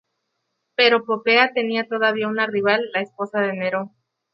Pero 0.75 1.05
Popea 1.05 1.53
tenía 1.53 1.87
todavía 1.87 2.27
una 2.27 2.47
rival: 2.47 2.89
la 2.91 3.01
esposa 3.01 3.39
de 3.41 3.53
Nerón. 3.53 3.91